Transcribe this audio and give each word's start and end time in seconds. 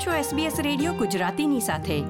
આપ 0.00 0.06
છો 0.06 0.36
SBS 0.36 0.52
radio 0.62 0.92
ગુજરાતીની 0.92 1.60
સાથે. 1.60 2.00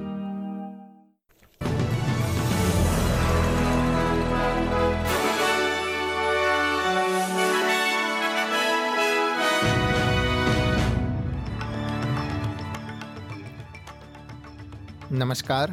નમસ્કાર. 15.15 15.73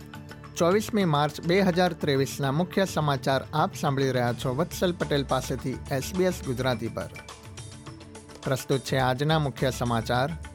ચોવીસમી 0.57 1.05
માર્ચ 1.05 1.41
બે 1.41 1.61
હજાર 1.61 1.93
ત્રેવીસના 1.93 2.51
મુખ્ય 2.51 2.85
સમાચાર 2.85 3.41
આપ 3.53 3.75
સાંભળી 3.75 4.11
રહ્યા 4.11 4.33
છો 4.33 4.55
વત્સલ 4.55 4.93
પટેલ 4.93 5.23
પાસેથી 5.23 5.77
એસબીએસ 5.91 6.41
ગુજરાતી 6.47 6.87
પર. 6.87 7.09
પ્રસ્તુત 8.43 8.79
છે 8.79 8.97
આજના 8.97 9.39
મુખ્ય 9.39 9.71
સમાચાર. 9.71 10.46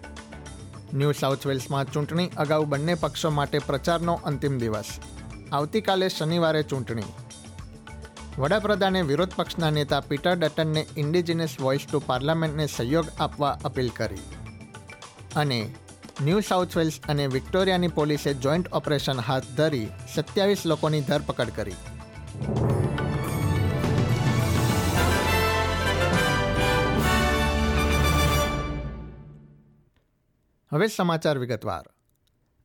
ન્યૂ 0.94 1.12
સાઉથ 1.12 1.46
વેલ્સમાં 1.46 1.92
ચૂંટણી 1.92 2.30
અગાઉ 2.36 2.64
બંને 2.64 2.94
પક્ષો 2.94 3.30
માટે 3.30 3.58
પ્રચારનો 3.58 4.14
અંતિમ 4.24 4.58
દિવસ. 4.58 4.88
આવતીકાલે 5.52 6.08
શનિવારે 6.08 6.62
ચૂંટણી. 6.62 7.02
વડાપ્રધાને 8.38 9.02
વિરોધ 9.02 9.34
પક્ષના 9.36 9.70
નેતા 9.70 10.00
પીટર 10.00 10.34
ડટનને 10.34 10.86
ઇન્ડિજિનસ 10.96 11.54
વોઇસ 11.60 11.86
ટુ 11.92 12.02
પાર્લામેન્ટને 12.06 12.66
સહયોગ 12.66 13.06
આપવા 13.20 13.58
અપીલ 13.64 13.88
કરી. 13.88 14.20
અને 15.36 15.74
ન્યૂ 16.22 16.40
સાઉથ 16.40 16.76
વેલ્સ 16.76 17.00
અને 17.08 17.26
વિક્ટોરિયાની 17.26 17.88
પોલીસે 17.88 18.34
જોઈન્ટ 18.34 18.72
ઓપરેશન 18.72 19.20
હાથ 19.20 19.44
ધરી 19.56 19.88
સત્યાવીસ 20.14 20.66
લોકોની 20.66 21.00
ધરપકડ 21.00 21.50
કરી. 21.56 21.74
હવે 30.72 30.86
સમાચાર 30.86 31.38
વિગતવાર. 31.38 31.84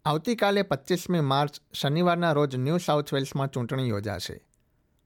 આવતીકાલે 0.06 0.62
પચીસમી 0.62 1.20
માર્ચ 1.20 1.62
શનિવારના 1.74 2.32
રોજ 2.32 2.56
ન્યૂ 2.56 2.78
સાઉથ 2.78 3.14
વેલ્સમાં 3.14 3.48
ચૂંટણી 3.48 3.90
યોજાશે. 3.90 4.48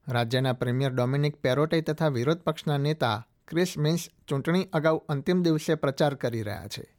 રાજ્યના 0.08 0.52
પ્રીમિયર 0.52 0.90
ડોમિનિક 0.90 1.36
પેરોટે 1.36 1.80
તથા 1.80 2.08
વિરોધ 2.08 2.38
પક્ષના 2.38 2.78
નેતા 2.78 3.26
ક્રિસ 3.48 3.78
મિન્સ 3.78 4.08
ચૂંટણી 4.28 4.64
અગાઉ 4.72 4.98
અંતિમ 5.08 5.42
દિવસે 5.42 5.74
પ્રચાર 5.74 6.14
કરી 6.14 6.42
રહ્યા 6.42 6.66
છે. 6.66 6.96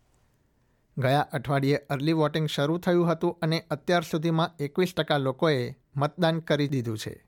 ગયા 0.98 1.28
અઠવાડિયે 1.34 1.78
અર્લી 1.90 2.14
વોટિંગ 2.14 2.48
શરૂ 2.48 2.78
થયું 2.78 3.12
હતું 3.12 3.40
અને 3.42 3.64
અત્યાર 3.72 4.04
સુધીમાં 4.04 4.50
એકવીસ 4.60 4.94
ટકા 4.98 5.18
લોકોએ 5.18 5.76
મતદાન 5.96 6.40
કરી 6.40 6.68
દીધું 6.68 6.98
છે. 6.98 7.26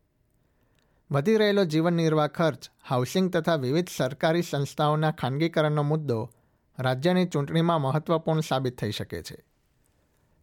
વધી 1.11 1.35
રહેલો 1.35 1.65
જીવન 1.65 1.93
નિર્વાહ 1.93 2.27
ખર્ચ, 2.27 2.69
હાઉસિંગ 2.89 3.31
તથા 3.31 3.55
વિવિધ 3.55 3.87
સરકારી 3.97 4.41
સંસ્થાઓના 4.41 5.11
ખાનગીકરણનો 5.11 5.83
મુદ્દો 5.83 6.31
રાજ્યની 6.79 7.25
ચૂંટણીમાં 7.25 7.81
મહત્વપૂર્ણ 7.81 8.39
સાબિત 8.39 8.77
થઈ 8.79 8.91
શકે 8.91 9.23
છે. 9.23 9.45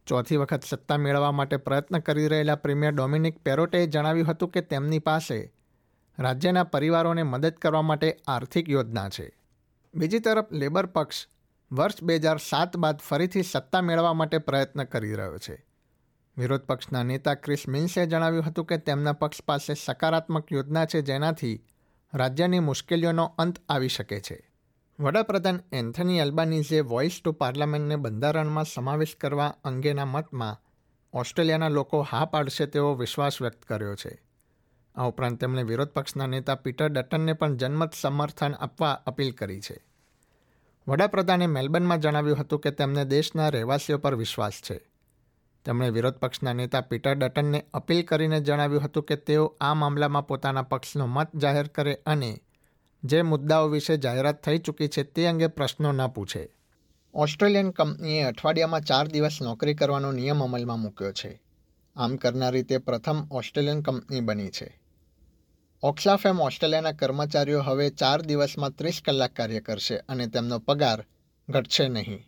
ચોથી 0.07 0.37
વખત 0.37 0.65
સત્તા 0.65 0.97
મેળવવા 0.97 1.33
માટે 1.33 1.57
પ્રયત્ન 1.57 1.99
કરી 1.99 2.29
રહેલા 2.29 2.55
પ્રીમિયર 2.55 2.93
ડોમિનિક 2.93 3.39
પેરોટેએ 3.39 3.87
જણાવ્યું 3.87 4.27
હતું 4.27 4.49
કે 4.49 4.61
તેમની 4.61 4.99
પાસે 4.99 5.53
રાજ્યના 6.19 6.65
પરિવારોને 6.65 7.23
મદદ 7.23 7.53
કરવા 7.53 7.83
માટે 7.83 8.17
આર્થિક 8.27 8.69
યોજના 8.69 9.09
છે. 9.09 9.39
બીજી 9.95 10.19
તરફ, 10.19 10.53
લેબર 10.53 10.87
પક્ષ 10.87 11.27
વર્ષ 11.73 12.03
બે 12.03 12.17
હજાર 12.17 12.37
સાત 12.37 12.77
બાદ 12.77 12.99
ફરીથી 12.99 13.43
સત્તા 13.43 13.81
મેળવવા 13.81 14.13
માટે 14.13 14.39
પ્રયત્ન 14.39 14.85
કરી 14.85 15.15
રહ્યો 15.15 15.39
છે. 15.39 15.67
વિરોધ 16.37 16.61
પક્ષના 16.61 17.03
નેતા 17.03 17.35
ક્રિસ 17.35 17.69
મિન્સે 17.69 18.07
જણાવ્યું 18.07 18.45
હતું 18.45 18.65
કે 18.65 18.79
તેમના 18.79 19.13
પક્ષ 19.13 19.43
પાસે 19.43 19.75
સકારાત્મક 19.75 20.53
યોજના 20.53 20.85
છે 20.85 21.03
જેનાથી 21.03 21.65
રાજ્યની 22.15 22.59
મુશ્કેલીઓનો 22.59 23.25
અંત 23.25 23.59
આવી 23.69 23.89
શકે 23.89 24.21
છે. 24.21 24.52
વડાપ્રધાન 25.01 25.61
એન્થની 25.73 26.21
અલ્બાનીઝે 26.21 26.81
વોઇસ 26.81 27.21
ટુ 27.25 27.33
પાર્લામેન્ટને 27.33 27.97
બંધારણમાં 27.97 28.65
સમાવેશ 28.65 29.17
કરવા 29.17 29.55
અંગેના 29.65 30.05
મતમાં 30.05 30.61
ઓસ્ટ્રેલિયાના 31.13 31.69
લોકો 31.69 32.03
હા 32.03 32.25
પાડશે 32.25 32.67
તેવો 32.67 32.95
વિશ્વાસ 32.95 33.43
વ્યક્ત 33.43 33.63
કર્યો 33.63 33.95
છે. 33.95 34.23
આ 34.95 35.05
ઉપરાંત 35.05 35.41
તેમણે 35.41 35.63
વિરોધ 35.63 35.89
પક્ષના 35.89 36.27
નેતા 36.27 36.55
પીટર 36.55 36.89
ડટનને 36.89 37.33
પણ 37.33 37.57
જનમત 37.57 37.95
સમર્થન 37.95 38.53
આપવા 38.53 38.93
અપીલ 38.93 39.33
કરી 39.33 39.61
છે. 39.61 39.85
વડાપ્રધાને 40.89 41.47
મેલબર્નમાં 41.47 42.01
જણાવ્યું 42.01 42.39
હતું 42.39 42.61
કે 42.61 42.71
તેમને 42.71 43.05
દેશના 43.05 43.49
રહેવાસીઓ 43.49 43.99
પર 43.99 44.15
વિશ્વાસ 44.15 44.53
છે. 44.53 44.91
તેમણે 45.65 45.91
વિરોધ 45.91 46.15
પક્ષના 46.15 46.53
નેતા 46.53 46.81
પીટર 46.81 47.15
ડટનને 47.15 47.65
અપીલ 47.75 48.03
કરીને 48.03 48.41
જણાવ્યું 48.41 48.83
હતું 48.83 49.03
કે 49.03 49.17
તેઓ 49.17 49.57
આ 49.61 49.75
મામલામાં 49.75 50.27
પોતાના 50.27 50.63
પક્ષનો 50.63 51.07
મત 51.07 51.37
જાહેર 51.37 51.67
કરે 51.67 51.95
અને 52.07 52.41
જે 53.05 53.23
મુદ્દાઓ 53.23 53.69
વિશે 53.69 53.97
જાહેરાત 53.97 54.45
થઈ 54.45 54.59
ચૂકી 54.59 54.89
છે 54.89 55.03
તે 55.03 55.27
અંગે 55.27 55.47
પ્રશ્નો 55.47 55.93
ન 55.93 56.07
પૂછે. 56.07 56.49
ઓસ્ટ્રેલિયન 57.15 57.71
કંપનીએ 57.71 58.23
અઠવાડિયામાં 58.23 58.81
ચાર 58.81 59.09
દિવસ 59.09 59.39
નોકરી 59.43 59.75
કરવાનો 59.75 60.13
નિયમ 60.13 60.45
અમલમાં 60.45 60.79
મૂક્યો 60.79 61.13
છે. 61.13 61.43
આમ 61.97 62.17
કરનારી 62.17 62.63
તે 62.63 62.79
પ્રથમ 62.79 63.29
ઓસ્ટ્રેલિયન 63.31 63.83
કંપની 63.83 64.21
બની 64.21 64.49
છે. 64.49 64.81
ઓક્સાફેમ 65.83 66.41
ઓસ્ટ્રેલિયાના 66.41 66.93
કર્મચારીઓ 66.93 67.63
હવે 67.63 67.91
ચાર 67.91 68.23
દિવસમાં 68.23 68.71
ત્રીસ 68.71 69.03
કલાક 69.05 69.33
કાર્ય 69.33 69.61
કરશે 69.61 69.97
અને 69.97 70.27
તેમનો 70.27 70.59
પગાર 70.59 71.05
ઘટશે 71.49 71.89
નહીં. 71.89 72.25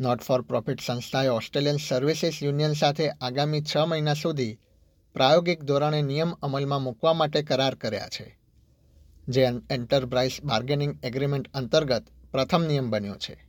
નોટ 0.00 0.22
ફોર 0.22 0.42
પ્રોફિટ 0.42 0.80
સંસ્થાએ 0.80 1.28
ઓસ્ટ્રેલિયન 1.28 1.76
સર્વિસીસ 1.76 2.42
યુનિયન 2.42 2.72
સાથે 2.72 3.10
આગામી 3.10 3.62
છ 3.62 3.76
મહિના 3.76 4.14
સુધી 4.14 4.58
પ્રાયોગિક 5.14 5.64
ધોરણે 5.64 6.02
નિયમ 6.02 6.32
અમલમાં 6.32 6.82
મૂકવા 6.82 7.12
માટે 7.12 7.42
કરાર 7.42 7.74
કર્યા 7.74 8.08
છે. 8.08 8.37
જે 9.28 9.48
એન્ટરપ્રાઇઝ 9.70 10.42
બાર્ગેનિંગ 10.44 11.04
એગ્રીમેન્ટ 11.04 11.52
અંતર્ગત 11.54 12.04
પ્રથમ 12.32 12.62
નિયમ 12.62 12.90
બન્યો 12.90 13.14
છે. 13.14 13.48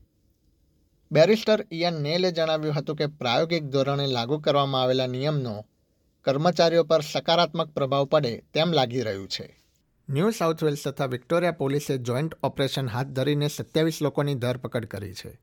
બેરિસ્ટર 1.12 1.68
ઇયન 1.72 1.94
નેલે 1.94 2.32
જણાવ્યું 2.32 2.76
હતું 2.76 2.96
કે 2.96 3.08
પ્રાયોગિક 3.08 3.64
ધોરણે 3.64 4.08
લાગુ 4.08 4.40
કરવામાં 4.40 4.82
આવેલા 4.82 5.08
નિયમનો 5.08 5.66
કર્મચારીઓ 6.24 6.84
પર 6.84 7.02
સકારાત્મક 7.02 7.70
પ્રભાવ 7.70 8.06
પડે 8.06 8.44
તેમ 8.54 8.72
લાગી 8.72 9.02
રહ્યું 9.02 9.28
છે. 9.28 9.64
ન્યૂ 10.10 10.30
સાઉથ 10.30 10.64
વેલ્સ 10.64 10.88
તથા 10.88 11.06
વિક્ટોરિયા 11.06 11.52
પોલીસે 11.52 11.98
જોઈન્ટ 11.98 12.36
ઓપરેશન 12.44 12.88
હાથ 12.88 13.08
ધરીને 13.08 13.48
સત્યાવીસ 13.48 14.02
લોકોની 14.02 14.36
ધરપકડ 14.36 14.86
કરી 14.86 15.14
છે. 15.14 15.40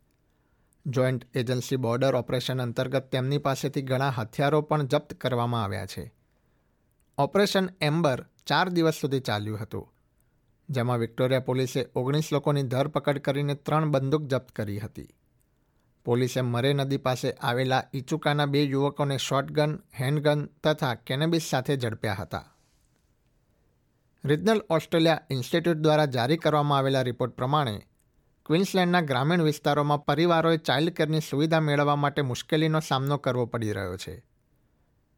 જોઈન્ટ 0.87 1.37
એજન્સી 1.37 1.77
બોર્ડર 1.77 2.15
ઓપરેશન 2.15 2.63
અંતર્ગત 2.63 3.11
તેમની 3.11 3.39
પાસેથી 3.39 3.83
ઘણા 3.83 4.11
હથિયારો 4.11 4.61
પણ 4.61 4.87
જપ્ત 4.87 5.15
કરવામાં 5.15 5.65
આવ્યા 5.65 5.87
છે. 5.87 6.15
ઓપરેશન 7.19 7.69
એમ્બર 7.81 8.27
ચાર 8.47 8.69
દિવસ 8.69 8.95
સુધી 8.95 9.21
ચાલ્યું 9.21 9.59
હતું. 9.61 9.96
જેમાં 10.69 10.99
વિક્ટોરિયા 10.99 11.41
પોલીસે 11.41 11.89
ઓગણીસ 11.95 12.33
લોકોની 12.33 12.63
ધરપકડ 12.63 13.19
કરીને 13.19 13.55
ત્રણ 13.55 13.91
બંદૂક 13.91 14.23
જપ્ત 14.23 14.53
કરી 14.53 14.79
હતી. 14.79 15.09
પોલીસે 16.05 16.41
મરે 16.41 16.73
નદી 16.73 16.97
પાસે 16.97 17.33
આવેલા 17.33 17.83
ઇચુકાના 17.93 18.47
બે 18.47 18.63
યુવકોને 18.63 19.19
શોટગન, 19.19 19.79
હેન્ડગન 20.01 20.47
તથા 20.65 20.95
કેનેબિસ 20.95 21.43
સાથે 21.43 21.77
ઝડપ્યા 21.77 22.15
હતા. 22.15 22.55
રિજનલ 24.25 24.63
ઓસ્ટ્રેલિયા 24.71 25.21
ઇન્સ્ટિટ્યૂટ 25.31 25.79
દ્વારા 25.79 26.05
જારી 26.05 26.37
કરવામાં 26.37 26.79
આવેલા 26.79 27.03
રિપોર્ટ 27.03 27.37
પ્રમાણે, 27.37 27.87
ક્વિન્સલેન્ડના 28.47 29.01
ગ્રામીણ 29.01 29.43
વિસ્તારોમાં 29.43 30.05
પરિવારોએ 30.05 30.57
ચાઇલ્ડ 30.57 30.91
કેરની 30.91 31.21
સુવિધા 31.21 31.61
મેળવવા 31.61 31.97
માટે 31.97 32.23
મુશ્કેલીનો 32.23 32.81
સામનો 32.81 33.17
કરવો 33.17 33.47
પડી 33.47 33.73
રહ્યો 33.73 33.97
છે. 33.97 34.25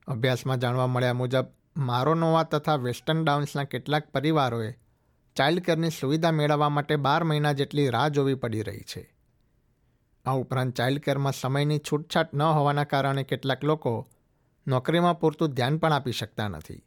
અભ્યાસમાં 0.07 0.59
જાણવા 0.59 0.87
મળ્યા 0.87 1.13
મુજબ, 1.13 1.47
મારોનોવા 1.77 2.43
તથા 2.43 2.77
વેસ્ટર્ન 2.77 3.25
ડાઉન્સના 3.25 3.65
કેટલાક 3.65 4.11
પરિવારોએ 4.11 4.79
ચાઇલ્ડ 5.39 5.61
કેરની 5.61 5.91
સુવિધા 5.91 6.31
મેળવવા 6.31 6.69
માટે 6.69 6.97
બાર 6.97 7.25
મહિના 7.25 7.53
જેટલી 7.53 7.89
રાહ 7.89 8.09
જોવી 8.09 8.35
પડી 8.35 8.63
રહી 8.63 8.81
છે. 8.81 9.15
આ 10.25 10.33
ઉપરાંત 10.33 10.77
ચાઇલ્ડ 10.77 10.99
કેરમાં 10.99 11.33
સમયની 11.33 11.79
છૂટછાટ 11.79 12.35
ન 12.35 12.43
હોવાના 12.43 12.85
કારણે 12.85 13.23
કેટલાક 13.23 13.65
લોકો 13.65 14.09
નોકરીમાં 14.67 15.21
પૂરતું 15.21 15.49
ધ્યાન 15.49 15.79
પણ 15.79 15.93
આપી 15.93 16.13
શકતા 16.13 16.49
નથી. 16.49 16.85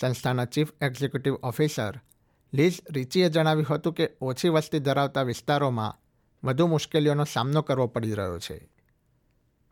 સંસ્થાના 0.00 0.44
ચીફ 0.44 0.68
એક્ઝિક્યુટિવ 0.80 1.34
ઓફિસર 1.34 2.00
લીઝ 2.54 2.80
રિચીએ 2.90 3.28
જણાવ્યું 3.28 3.74
હતું 3.74 3.92
કે 3.92 4.10
ઓછી 4.20 4.48
વસ્તી 4.48 4.78
ધરાવતા 4.78 5.22
વિસ્તારોમાં 5.22 5.98
વધુ 6.44 6.66
મુશ્કેલીઓનો 6.66 7.24
સામનો 7.24 7.62
કરવો 7.62 7.86
પડી 7.86 8.12
રહ્યો 8.12 8.38
છે. 8.38 8.70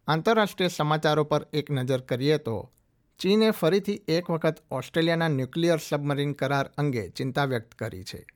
આંતરરાષ્ટ્રીય 0.07 0.69
સમાચારો 0.69 1.25
પર 1.25 1.47
એક 1.53 1.71
નજર 1.71 2.01
કરીએ 2.01 2.39
તો 2.39 2.73
ચીને 3.19 3.51
ફરીથી 3.51 4.01
એક 4.09 4.31
વખત 4.31 4.57
ઓસ્ટ્રેલિયાના 4.71 5.29
ન્યુક્લિયર 5.29 5.79
સબમરીન 5.79 6.33
કરાર 6.33 6.71
અંગે 6.79 7.09
ચિંતા 7.09 7.45
વ્યક્ત 7.45 7.75
કરી 7.75 8.05
છે. 8.05 8.27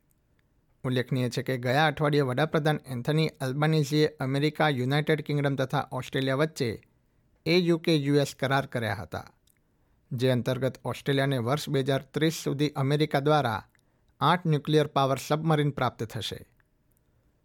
ઉલ્લેખનીય 0.84 1.30
છે 1.30 1.42
કે 1.42 1.58
ગયા 1.58 1.86
અઠવાડિયે 1.86 2.20
વડાપ્રધાન 2.20 2.80
એન્થની 2.86 3.28
અલ્બાનીઝીએ 3.28 4.06
અમેરિકા, 4.06 4.68
યુનાઇટેડ 4.68 5.20
કિંગડમ 5.20 5.56
તથા 5.56 5.88
ઓસ્ટ્રેલિયા 5.92 6.34
વચ્ચે 6.34 6.82
એ 7.46 7.58
યુકે, 7.58 7.96
યુએસ 7.96 8.34
કરાર 8.38 8.66
કર્યા 8.66 8.94
હતા, 8.94 9.24
જે 10.12 10.30
અંતર્ગત 10.30 10.80
ઓસ્ટ્રેલિયાને 10.84 11.38
વર્ષ 11.38 11.68
બે 11.68 11.80
હજાર 11.80 12.02
ત્રીસ 12.02 12.32
સુધી 12.32 12.70
અમેરિકા 12.70 13.20
દ્વારા 13.20 13.64
આઠ 14.20 14.46
ન્યુક્લિયર 14.46 14.86
પાવર 14.86 15.16
સબમરીન 15.16 15.70
પ્રાપ્ત 15.70 16.02
થશે. 16.02 16.46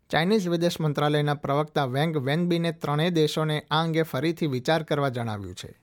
ચાઇનીઝ 0.10 0.48
વિદેશ 0.48 0.82
મંત્રાલયના 0.82 1.34
પ્રવક્તા 1.34 1.86
વેંગ 1.86 2.18
વેનબીને 2.18 2.72
ત્રણેય 2.72 3.10
દેશોને 3.10 3.62
આ 3.72 3.84
અંગે 3.84 4.02
ફરીથી 4.02 4.48
વિચાર 4.48 4.84
કરવા 4.84 5.10
જણાવ્યું 5.10 5.56
છે. 5.56 5.83